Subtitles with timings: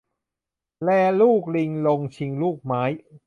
[0.83, 0.89] แล
[1.21, 2.83] ลูกลิงลงชิง ลูกไม้